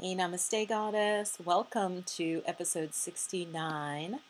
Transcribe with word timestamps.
Hey, 0.00 0.14
Namaste, 0.14 0.68
Goddess. 0.68 1.38
Welcome 1.44 2.04
to 2.04 2.42
episode 2.46 2.94
69 2.94 4.20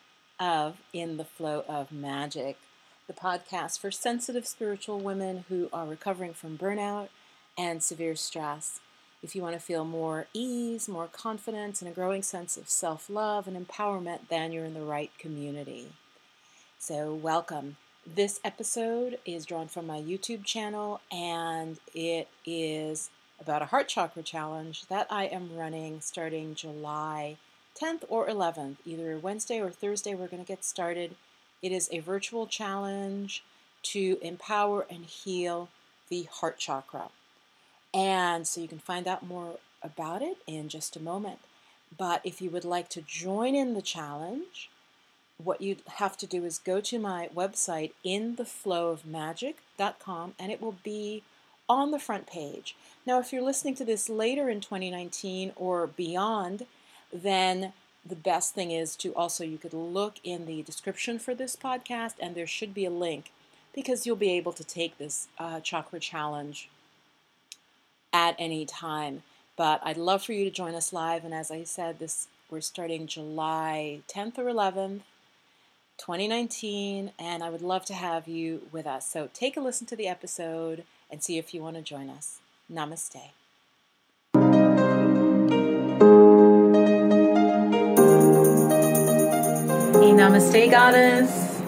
of 0.40 0.78
In 0.94 1.18
the 1.18 1.26
Flow 1.26 1.62
of 1.68 1.92
Magic, 1.92 2.56
the 3.06 3.12
podcast 3.12 3.78
for 3.78 3.90
sensitive 3.90 4.46
spiritual 4.46 4.98
women 4.98 5.44
who 5.50 5.68
are 5.70 5.84
recovering 5.84 6.32
from 6.32 6.56
burnout 6.56 7.08
and 7.58 7.82
severe 7.82 8.16
stress. 8.16 8.80
If 9.22 9.36
you 9.36 9.42
want 9.42 9.56
to 9.56 9.60
feel 9.60 9.84
more 9.84 10.26
ease, 10.32 10.88
more 10.88 11.06
confidence, 11.06 11.82
and 11.82 11.90
a 11.90 11.94
growing 11.94 12.22
sense 12.22 12.56
of 12.56 12.70
self 12.70 13.10
love 13.10 13.46
and 13.46 13.54
empowerment, 13.54 14.30
then 14.30 14.52
you're 14.52 14.64
in 14.64 14.72
the 14.72 14.80
right 14.80 15.10
community. 15.18 15.88
So, 16.78 17.12
welcome. 17.12 17.76
This 18.06 18.40
episode 18.42 19.18
is 19.26 19.44
drawn 19.44 19.68
from 19.68 19.86
my 19.86 20.00
YouTube 20.00 20.46
channel 20.46 21.02
and 21.12 21.78
it 21.94 22.28
is 22.46 23.10
about 23.40 23.62
a 23.62 23.66
heart 23.66 23.88
chakra 23.88 24.22
challenge 24.22 24.86
that 24.86 25.06
I 25.10 25.26
am 25.26 25.56
running 25.56 26.00
starting 26.00 26.54
July 26.54 27.36
10th 27.80 28.04
or 28.08 28.26
11th, 28.26 28.76
either 28.84 29.18
Wednesday 29.18 29.60
or 29.60 29.70
Thursday. 29.70 30.14
We're 30.14 30.28
going 30.28 30.42
to 30.42 30.48
get 30.48 30.64
started. 30.64 31.14
It 31.62 31.72
is 31.72 31.88
a 31.92 32.00
virtual 32.00 32.46
challenge 32.46 33.42
to 33.84 34.18
empower 34.20 34.86
and 34.90 35.04
heal 35.04 35.68
the 36.08 36.24
heart 36.24 36.58
chakra. 36.58 37.10
And 37.94 38.46
so 38.46 38.60
you 38.60 38.68
can 38.68 38.78
find 38.78 39.06
out 39.06 39.26
more 39.26 39.58
about 39.82 40.22
it 40.22 40.38
in 40.46 40.68
just 40.68 40.96
a 40.96 41.02
moment. 41.02 41.38
But 41.96 42.20
if 42.24 42.42
you 42.42 42.50
would 42.50 42.64
like 42.64 42.88
to 42.90 43.00
join 43.00 43.54
in 43.54 43.74
the 43.74 43.82
challenge, 43.82 44.70
what 45.42 45.60
you 45.60 45.76
have 45.86 46.16
to 46.18 46.26
do 46.26 46.44
is 46.44 46.58
go 46.58 46.80
to 46.80 46.98
my 46.98 47.28
website 47.34 47.92
intheflowofmagic.com 48.04 50.34
and 50.38 50.52
it 50.52 50.60
will 50.60 50.76
be 50.82 51.22
on 51.68 51.90
the 51.90 51.98
front 51.98 52.26
page. 52.26 52.74
Now, 53.06 53.18
if 53.20 53.32
you're 53.32 53.42
listening 53.42 53.74
to 53.76 53.84
this 53.84 54.08
later 54.08 54.48
in 54.48 54.60
2019 54.60 55.52
or 55.56 55.86
beyond, 55.86 56.66
then 57.12 57.72
the 58.04 58.16
best 58.16 58.54
thing 58.54 58.70
is 58.70 58.96
to 58.96 59.14
also, 59.14 59.44
you 59.44 59.58
could 59.58 59.74
look 59.74 60.16
in 60.24 60.46
the 60.46 60.62
description 60.62 61.18
for 61.18 61.34
this 61.34 61.56
podcast, 61.56 62.14
and 62.20 62.34
there 62.34 62.46
should 62.46 62.72
be 62.72 62.84
a 62.84 62.90
link 62.90 63.32
because 63.74 64.06
you'll 64.06 64.16
be 64.16 64.32
able 64.32 64.52
to 64.52 64.64
take 64.64 64.98
this 64.98 65.28
uh, 65.38 65.60
chakra 65.60 66.00
challenge 66.00 66.68
at 68.12 68.34
any 68.38 68.64
time. 68.64 69.22
But 69.56 69.80
I'd 69.84 69.96
love 69.96 70.22
for 70.22 70.32
you 70.32 70.44
to 70.44 70.50
join 70.50 70.74
us 70.74 70.92
live. 70.92 71.24
And 71.24 71.34
as 71.34 71.50
I 71.50 71.64
said, 71.64 71.98
this 71.98 72.28
we're 72.50 72.60
starting 72.62 73.06
July 73.06 74.00
10th 74.08 74.38
or 74.38 74.44
11th, 74.44 75.00
2019, 75.98 77.12
and 77.18 77.42
I 77.42 77.50
would 77.50 77.60
love 77.60 77.84
to 77.86 77.94
have 77.94 78.26
you 78.26 78.62
with 78.72 78.86
us. 78.86 79.06
So 79.06 79.28
take 79.34 79.56
a 79.56 79.60
listen 79.60 79.86
to 79.88 79.96
the 79.96 80.08
episode 80.08 80.84
and 81.10 81.22
see 81.22 81.38
if 81.38 81.54
you 81.54 81.62
want 81.62 81.76
to 81.76 81.82
join 81.82 82.10
us. 82.10 82.38
Namaste. 82.72 83.16
Hey, 89.94 90.14
Namaste, 90.14 90.70
Goddess. 90.70 91.60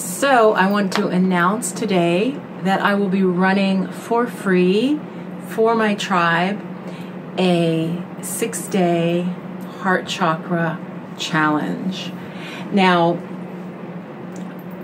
So, 0.00 0.52
I 0.52 0.70
want 0.70 0.92
to 0.94 1.08
announce 1.08 1.72
today 1.72 2.40
that 2.62 2.80
I 2.80 2.94
will 2.94 3.08
be 3.08 3.22
running 3.22 3.90
for 3.90 4.26
free 4.26 5.00
for 5.48 5.74
my 5.74 5.94
tribe 5.94 6.64
a 7.38 8.02
six 8.20 8.66
day 8.66 9.22
heart 9.80 10.06
chakra 10.08 10.78
challenge. 11.18 12.12
Now, 12.72 13.18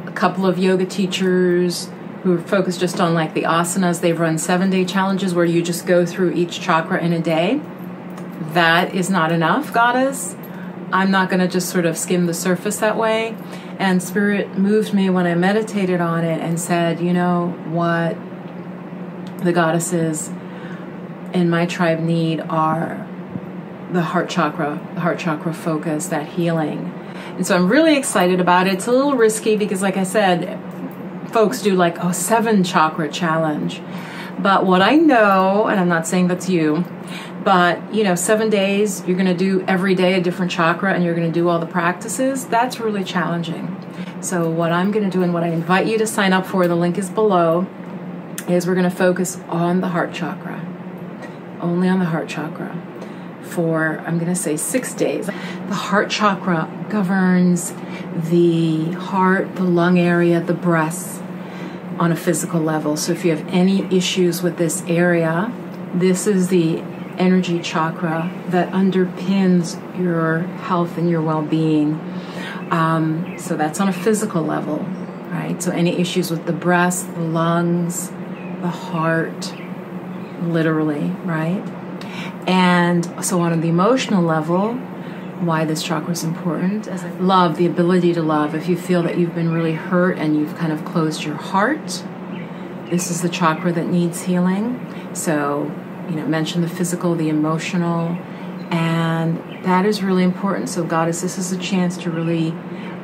a 0.07 0.13
couple 0.13 0.47
of 0.47 0.59
yoga 0.59 0.87
teachers 0.87 1.89
who 2.25 2.41
focus 2.41 2.79
just 2.79 3.01
on 3.01 3.15
like 3.15 3.35
the 3.35 3.43
asanas. 3.43 4.01
They've 4.01 4.19
run 4.19 4.39
seven 4.39 4.71
day 4.71 4.85
challenges 4.85 5.35
where 5.35 5.45
you 5.45 5.63
just 5.63 5.87
go 5.87 6.05
through 6.05 6.33
each 6.33 6.61
chakra 6.61 7.01
in 7.01 7.13
a 7.13 7.21
day. 7.21 7.61
That 8.53 8.95
is 8.95 9.11
not 9.11 9.31
enough, 9.31 9.73
goddess. 9.73 10.35
I'm 10.91 11.11
not 11.11 11.29
going 11.29 11.41
to 11.41 11.49
just 11.49 11.69
sort 11.69 11.87
of 11.87 11.99
skim 11.99 12.27
the 12.27 12.35
surface 12.35 12.79
that 12.79 12.97
way. 12.97 13.37
And 13.79 14.03
Spirit 14.03 14.57
moved 14.57 14.95
me 14.95 15.11
when 15.11 15.27
I 15.27 15.35
meditated 15.35 16.01
on 16.01 16.25
it 16.25 16.41
and 16.41 16.59
said, 16.59 17.01
you 17.01 17.13
know 17.13 17.49
what 17.67 18.17
the 19.45 19.53
goddesses 19.53 20.29
in 21.35 21.51
my 21.51 21.67
tribe 21.67 22.01
need 22.01 22.41
are 22.41 23.07
the 23.93 24.03
heart 24.03 24.31
chakra, 24.31 24.81
the 24.95 25.01
heart 25.01 25.19
chakra 25.19 25.53
focus, 25.53 26.07
that 26.07 26.27
healing. 26.27 26.93
And 27.37 27.47
so 27.47 27.57
I'm 27.57 27.69
really 27.69 27.97
excited 27.97 28.41
about 28.41 28.67
it. 28.67 28.75
It's 28.75 28.87
a 28.87 28.93
little 28.93 29.15
risky 29.15 29.57
because, 29.57 29.83
like 29.83 29.97
I 29.97 30.05
said, 30.05 30.59
folks 31.35 31.61
do 31.63 31.75
like 31.75 31.99
a 31.99 32.15
seven 32.15 32.63
chakra 32.63 33.09
challenge. 33.11 33.83
But 34.39 34.65
what 34.65 34.83
I 34.83 34.95
know, 34.95 35.67
and 35.67 35.81
I'm 35.81 35.89
not 35.89 36.07
saying 36.07 36.29
that's 36.29 36.49
you, 36.49 36.85
but 37.43 37.93
you 37.93 38.05
know, 38.05 38.15
seven 38.15 38.51
days, 38.51 39.05
you're 39.05 39.17
going 39.17 39.27
to 39.27 39.35
do 39.35 39.65
every 39.67 39.97
day 39.97 40.15
a 40.15 40.21
different 40.21 40.53
chakra 40.53 40.95
and 40.95 41.03
you're 41.03 41.17
going 41.17 41.27
to 41.27 41.33
do 41.33 41.49
all 41.49 41.59
the 41.59 41.67
practices. 41.67 42.47
That's 42.47 42.79
really 42.79 43.03
challenging. 43.03 43.77
So, 44.21 44.49
what 44.49 44.71
I'm 44.71 44.93
going 44.93 45.05
to 45.05 45.11
do 45.11 45.25
and 45.25 45.35
what 45.35 45.43
I 45.43 45.49
invite 45.49 45.89
you 45.89 45.99
to 45.99 46.07
sign 46.07 46.33
up 46.33 46.47
for, 46.47 46.69
the 46.69 46.77
link 46.77 46.99
is 46.99 47.11
below, 47.11 47.67
is 48.49 48.69
we're 48.69 48.77
going 48.77 48.89
to 48.89 48.97
focus 48.97 49.41
on 49.49 49.81
the 49.81 49.89
heart 49.89 50.15
chakra, 50.15 50.65
only 51.61 51.89
on 51.89 51.99
the 51.99 52.07
heart 52.07 52.29
chakra 52.29 52.81
for, 53.43 53.99
I'm 54.07 54.19
going 54.19 54.33
to 54.33 54.41
say, 54.41 54.57
six 54.57 54.95
days. 54.95 55.27
The 55.27 55.75
heart 55.75 56.11
chakra 56.11 56.71
governs 56.89 57.73
the 58.31 58.93
heart, 58.93 59.57
the 59.57 59.65
lung 59.65 59.99
area, 59.99 60.41
the 60.41 60.55
breasts, 60.55 61.23
on 61.99 62.13
a 62.13 62.17
physical 62.17 62.61
level. 62.61 62.97
So 62.97 63.13
if 63.13 63.25
you 63.25 63.35
have 63.35 63.47
any 63.49 63.85
issues 63.95 64.43
with 64.43 64.57
this 64.57 64.83
area, 64.87 65.53
this 65.95 66.27
is 66.27 66.49
the 66.49 66.81
energy 67.19 67.61
chakra 67.61 68.31
that 68.49 68.73
underpins 68.73 69.79
your 69.99 70.41
health 70.41 70.99
and 70.99 71.09
your 71.09 71.23
well 71.23 71.43
being. 71.43 72.01
Um, 72.71 73.37
so 73.39 73.57
that's 73.57 73.81
on 73.81 73.89
a 73.89 73.93
physical 73.93 74.43
level, 74.43 74.79
right? 75.31 75.63
So 75.63 75.71
any 75.71 75.99
issues 75.99 76.31
with 76.31 76.47
the 76.47 76.53
breast, 76.53 77.13
the 77.15 77.21
lungs, 77.21 78.11
the 78.61 78.69
heart, 78.69 79.55
literally, 80.43 81.11
right? 81.25 81.63
And 82.47 83.25
so 83.25 83.41
on 83.41 83.61
the 83.61 83.69
emotional 83.69 84.23
level, 84.23 84.79
why 85.41 85.65
this 85.65 85.83
chakra 85.83 86.13
is 86.13 86.25
important. 86.25 86.87
Love, 87.21 87.57
the 87.57 87.67
ability 87.67 88.13
to 88.15 88.23
love. 88.23 88.55
If 88.55 88.69
you 88.69 88.77
feel 88.77 89.03
that 89.03 89.19
you've 89.19 89.35
been 89.35 89.53
really 89.53 89.73
hurt 89.73 90.19
and 90.19 90.37
you've 90.37 90.57
kind 90.57 90.73
of 90.73 90.85
closed 90.85 91.25
your 91.25 91.37
heart, 91.37 92.05
this 92.91 93.11
is 93.11 93.23
the 93.23 93.29
chakra 93.29 93.73
that 93.73 93.87
needs 93.87 94.23
healing. 94.23 94.81
So, 95.15 95.73
you 96.09 96.17
know, 96.17 96.27
mention 96.27 96.63
the 96.63 96.69
physical, 96.69 97.15
the 97.15 97.29
emotional, 97.29 98.17
and 98.71 99.65
that 99.65 99.87
is 99.87 100.03
really 100.03 100.23
important. 100.23 100.69
So, 100.69 100.85
Goddess, 100.85 101.21
this 101.21 101.39
is 101.39 101.53
a 101.53 101.59
chance 101.59 101.97
to 101.99 102.11
really 102.11 102.51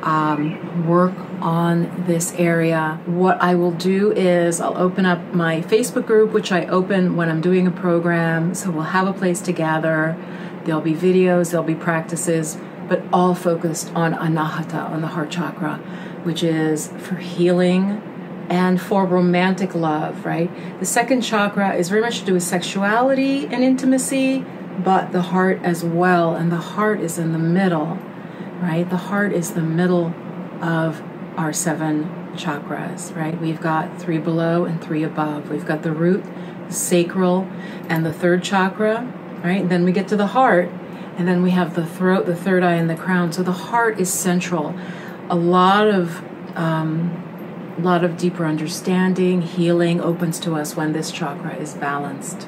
um, 0.03 0.87
work 0.87 1.13
on 1.41 2.05
this 2.05 2.33
area. 2.33 2.99
What 3.05 3.41
I 3.41 3.55
will 3.55 3.71
do 3.71 4.11
is 4.11 4.61
I'll 4.61 4.77
open 4.77 5.05
up 5.05 5.33
my 5.33 5.61
Facebook 5.61 6.05
group, 6.05 6.31
which 6.31 6.51
I 6.51 6.65
open 6.65 7.15
when 7.15 7.29
I'm 7.29 7.41
doing 7.41 7.67
a 7.67 7.71
program. 7.71 8.53
So, 8.53 8.71
we'll 8.71 8.83
have 8.83 9.07
a 9.07 9.13
place 9.13 9.41
to 9.41 9.51
gather 9.51 10.17
There'll 10.65 10.81
be 10.81 10.93
videos, 10.93 11.51
there'll 11.51 11.65
be 11.65 11.75
practices, 11.75 12.57
but 12.87 13.01
all 13.11 13.33
focused 13.33 13.91
on 13.95 14.13
anahata, 14.13 14.89
on 14.89 15.01
the 15.01 15.07
heart 15.07 15.31
chakra, 15.31 15.77
which 16.23 16.43
is 16.43 16.89
for 16.99 17.15
healing 17.15 18.01
and 18.49 18.79
for 18.79 19.05
romantic 19.05 19.73
love, 19.73 20.25
right? 20.25 20.51
The 20.79 20.85
second 20.85 21.21
chakra 21.21 21.73
is 21.73 21.89
very 21.89 22.01
much 22.01 22.19
to 22.19 22.25
do 22.25 22.33
with 22.33 22.43
sexuality 22.43 23.47
and 23.47 23.63
intimacy, 23.63 24.45
but 24.83 25.11
the 25.13 25.21
heart 25.21 25.59
as 25.63 25.83
well. 25.83 26.35
And 26.35 26.51
the 26.51 26.57
heart 26.57 26.99
is 26.99 27.17
in 27.17 27.31
the 27.31 27.39
middle, 27.39 27.97
right? 28.61 28.87
The 28.87 28.97
heart 28.97 29.31
is 29.33 29.51
the 29.51 29.61
middle 29.61 30.13
of 30.61 31.01
our 31.37 31.53
seven 31.53 32.09
chakras, 32.35 33.15
right? 33.15 33.39
We've 33.39 33.61
got 33.61 33.99
three 33.99 34.17
below 34.17 34.65
and 34.65 34.81
three 34.81 35.03
above. 35.03 35.49
We've 35.49 35.65
got 35.65 35.83
the 35.83 35.91
root, 35.91 36.23
the 36.67 36.73
sacral, 36.73 37.47
and 37.89 38.05
the 38.05 38.13
third 38.13 38.43
chakra, 38.43 39.11
right? 39.43 39.67
Then 39.67 39.83
we 39.83 39.91
get 39.91 40.07
to 40.09 40.15
the 40.15 40.27
heart, 40.27 40.69
and 41.17 41.27
then 41.27 41.41
we 41.41 41.51
have 41.51 41.75
the 41.75 41.85
throat, 41.85 42.25
the 42.25 42.35
third 42.35 42.63
eye, 42.63 42.75
and 42.75 42.89
the 42.89 42.95
crown. 42.95 43.31
So 43.31 43.43
the 43.43 43.51
heart 43.51 43.99
is 43.99 44.11
central. 44.11 44.75
A 45.29 45.35
lot 45.35 45.87
of 45.87 46.23
um, 46.55 47.17
a 47.77 47.81
lot 47.81 48.03
of 48.03 48.17
deeper 48.17 48.45
understanding, 48.45 49.41
healing 49.41 50.01
opens 50.01 50.39
to 50.41 50.55
us 50.55 50.75
when 50.75 50.91
this 50.93 51.09
chakra 51.11 51.55
is 51.55 51.73
balanced. 51.73 52.47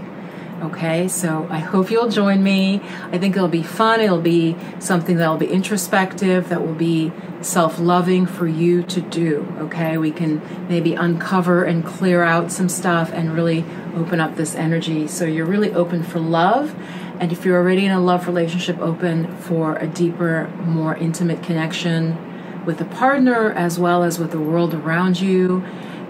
Okay, 0.64 1.10
so 1.10 1.46
I 1.50 1.60
hope 1.60 1.92
you'll 1.92 2.08
join 2.08 2.42
me. 2.42 2.80
I 3.12 3.18
think 3.18 3.36
it'll 3.36 3.50
be 3.50 3.64
fun. 3.64 4.00
It'll 4.00 4.22
be 4.22 4.56
something 4.80 5.18
that'll 5.18 5.36
be 5.36 5.52
introspective, 5.52 6.48
that 6.48 6.66
will 6.66 6.74
be 6.74 7.12
self 7.42 7.80
loving 7.80 8.26
for 8.26 8.48
you 8.48 8.82
to 8.84 9.02
do. 9.02 9.46
Okay, 9.60 9.98
we 9.98 10.12
can 10.12 10.42
maybe 10.70 10.96
uncover 10.96 11.66
and 11.66 11.86
clear 11.86 12.24
out 12.24 12.50
some 12.50 12.70
stuff 12.70 13.12
and 13.12 13.36
really 13.36 13.66
open 13.94 14.22
up 14.22 14.38
this 14.38 14.56
energy. 14.56 15.06
So 15.06 15.26
you're 15.26 15.46
really 15.46 15.74
open 15.74 16.02
for 16.02 16.20
love. 16.20 16.74
And 17.20 17.34
if 17.34 17.44
you're 17.44 17.58
already 17.58 17.86
in 17.86 17.92
a 17.92 18.00
love 18.00 18.26
relationship, 18.26 18.80
open 18.80 19.36
for 19.36 19.76
a 19.76 19.88
deeper, 19.88 20.48
more 20.64 20.96
intimate 20.96 21.44
connection 21.44 22.64
with 22.66 22.80
a 22.80 22.86
partner 22.86 23.52
as 23.52 23.78
well 23.78 24.02
as 24.02 24.18
with 24.18 24.32
the 24.32 24.40
world 24.40 24.74
around 24.74 25.20
you 25.20 25.62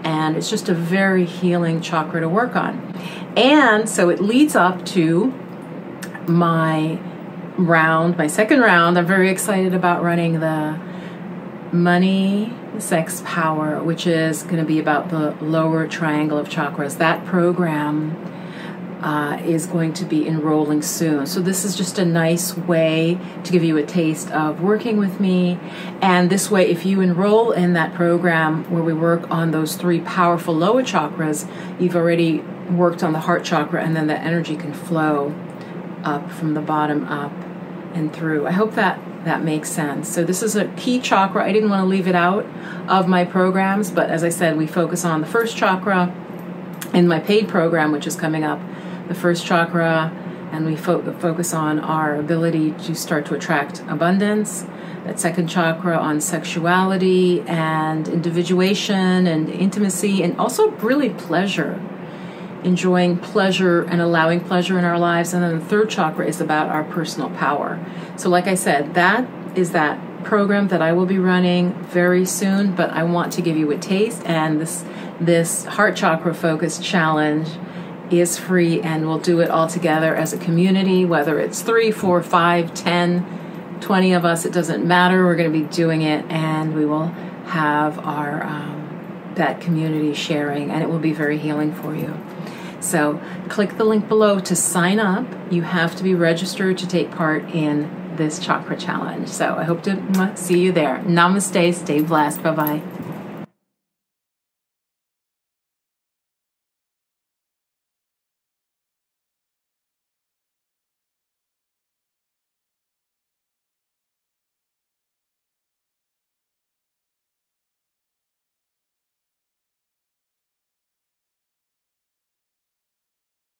and 0.04 0.36
it's 0.36 0.50
just 0.50 0.68
a 0.68 0.74
very 0.74 1.24
healing 1.24 1.80
chakra 1.80 2.20
to 2.20 2.28
work 2.28 2.54
on. 2.54 2.94
And 3.36 3.88
so 3.88 4.10
it 4.10 4.20
leads 4.20 4.54
up 4.54 4.84
to 4.86 5.32
my 6.28 6.98
round, 7.56 8.16
my 8.16 8.26
second 8.26 8.60
round. 8.60 8.98
I'm 8.98 9.06
very 9.06 9.30
excited 9.30 9.74
about 9.74 10.02
running 10.02 10.40
the 10.40 10.78
money, 11.72 12.52
sex, 12.78 13.22
power, 13.24 13.82
which 13.82 14.06
is 14.06 14.42
going 14.42 14.58
to 14.58 14.64
be 14.64 14.78
about 14.78 15.08
the 15.08 15.32
lower 15.40 15.88
triangle 15.88 16.38
of 16.38 16.48
chakras. 16.48 16.98
That 16.98 17.24
program 17.24 18.16
uh, 19.04 19.38
is 19.44 19.66
going 19.66 19.92
to 19.92 20.04
be 20.06 20.26
enrolling 20.26 20.80
soon. 20.80 21.26
So, 21.26 21.40
this 21.40 21.62
is 21.62 21.76
just 21.76 21.98
a 21.98 22.06
nice 22.06 22.56
way 22.56 23.18
to 23.44 23.52
give 23.52 23.62
you 23.62 23.76
a 23.76 23.84
taste 23.84 24.30
of 24.30 24.62
working 24.62 24.96
with 24.96 25.20
me. 25.20 25.58
And 26.00 26.30
this 26.30 26.50
way, 26.50 26.70
if 26.70 26.86
you 26.86 27.02
enroll 27.02 27.52
in 27.52 27.74
that 27.74 27.92
program 27.92 28.64
where 28.70 28.82
we 28.82 28.94
work 28.94 29.30
on 29.30 29.50
those 29.50 29.76
three 29.76 30.00
powerful 30.00 30.54
lower 30.54 30.82
chakras, 30.82 31.46
you've 31.78 31.94
already 31.94 32.38
worked 32.70 33.02
on 33.02 33.12
the 33.12 33.20
heart 33.20 33.44
chakra, 33.44 33.84
and 33.84 33.94
then 33.94 34.06
the 34.06 34.18
energy 34.18 34.56
can 34.56 34.72
flow 34.72 35.34
up 36.02 36.30
from 36.32 36.54
the 36.54 36.62
bottom 36.62 37.04
up 37.04 37.32
and 37.92 38.10
through. 38.10 38.46
I 38.46 38.52
hope 38.52 38.74
that 38.74 38.98
that 39.26 39.44
makes 39.44 39.70
sense. 39.70 40.08
So, 40.08 40.24
this 40.24 40.42
is 40.42 40.56
a 40.56 40.68
key 40.78 40.98
chakra. 40.98 41.44
I 41.44 41.52
didn't 41.52 41.68
want 41.68 41.82
to 41.82 41.86
leave 41.86 42.08
it 42.08 42.14
out 42.14 42.46
of 42.88 43.06
my 43.06 43.26
programs, 43.26 43.90
but 43.90 44.08
as 44.08 44.24
I 44.24 44.30
said, 44.30 44.56
we 44.56 44.66
focus 44.66 45.04
on 45.04 45.20
the 45.20 45.26
first 45.26 45.58
chakra 45.58 46.14
in 46.94 47.06
my 47.06 47.20
paid 47.20 47.48
program, 47.48 47.92
which 47.92 48.06
is 48.06 48.16
coming 48.16 48.44
up 48.44 48.60
the 49.08 49.14
first 49.14 49.44
chakra, 49.44 50.12
and 50.52 50.66
we 50.66 50.76
fo- 50.76 51.12
focus 51.18 51.52
on 51.52 51.78
our 51.78 52.16
ability 52.16 52.72
to 52.84 52.94
start 52.94 53.26
to 53.26 53.34
attract 53.34 53.80
abundance. 53.88 54.66
That 55.04 55.20
second 55.20 55.48
chakra 55.48 55.98
on 55.98 56.20
sexuality 56.20 57.42
and 57.42 58.08
individuation 58.08 59.26
and 59.26 59.50
intimacy, 59.50 60.22
and 60.22 60.38
also 60.38 60.70
really 60.70 61.10
pleasure, 61.10 61.82
enjoying 62.62 63.18
pleasure 63.18 63.82
and 63.82 64.00
allowing 64.00 64.40
pleasure 64.40 64.78
in 64.78 64.84
our 64.84 64.98
lives. 64.98 65.34
And 65.34 65.42
then 65.42 65.58
the 65.58 65.64
third 65.64 65.90
chakra 65.90 66.26
is 66.26 66.40
about 66.40 66.70
our 66.70 66.84
personal 66.84 67.28
power. 67.30 67.84
So, 68.16 68.30
like 68.30 68.46
I 68.46 68.54
said, 68.54 68.94
that 68.94 69.28
is 69.54 69.72
that 69.72 70.00
program 70.24 70.68
that 70.68 70.80
I 70.80 70.92
will 70.92 71.04
be 71.04 71.18
running 71.18 71.74
very 71.84 72.24
soon, 72.24 72.74
but 72.74 72.90
I 72.90 73.02
want 73.02 73.32
to 73.34 73.42
give 73.42 73.56
you 73.56 73.70
a 73.70 73.76
taste 73.76 74.22
and 74.24 74.60
this 74.60 74.84
this 75.20 75.64
heart 75.64 75.94
chakra 75.94 76.34
focused 76.34 76.82
challenge 76.82 77.48
is 78.10 78.38
free 78.38 78.80
and 78.80 79.06
we'll 79.06 79.18
do 79.18 79.40
it 79.40 79.50
all 79.50 79.66
together 79.66 80.14
as 80.14 80.32
a 80.32 80.38
community, 80.38 81.04
whether 81.04 81.38
it's 81.38 81.62
three, 81.62 81.90
four, 81.90 82.22
five, 82.22 82.74
ten, 82.74 83.78
twenty 83.80 84.12
of 84.12 84.24
us, 84.24 84.44
it 84.44 84.52
doesn't 84.52 84.86
matter. 84.86 85.24
We're 85.24 85.36
going 85.36 85.52
to 85.52 85.58
be 85.58 85.66
doing 85.66 86.02
it 86.02 86.24
and 86.30 86.74
we 86.74 86.86
will 86.86 87.08
have 87.46 87.98
our 87.98 88.42
um, 88.42 89.32
that 89.34 89.60
community 89.60 90.14
sharing 90.14 90.70
and 90.70 90.82
it 90.82 90.88
will 90.88 90.98
be 90.98 91.12
very 91.12 91.38
healing 91.38 91.74
for 91.74 91.94
you. 91.94 92.14
So 92.80 93.20
click 93.48 93.76
the 93.78 93.84
link 93.84 94.08
below 94.08 94.40
to 94.40 94.54
sign 94.54 95.00
up. 95.00 95.26
You 95.50 95.62
have 95.62 95.96
to 95.96 96.04
be 96.04 96.14
registered 96.14 96.78
to 96.78 96.86
take 96.86 97.10
part 97.10 97.44
in 97.50 98.16
this 98.16 98.38
chakra 98.38 98.76
challenge. 98.76 99.28
So 99.28 99.56
I 99.56 99.64
hope 99.64 99.82
to 99.84 100.32
see 100.36 100.60
you 100.60 100.70
there. 100.70 100.98
Namaste, 101.04 101.74
stay 101.74 102.00
blessed. 102.00 102.42
Bye 102.42 102.54
bye. 102.54 102.93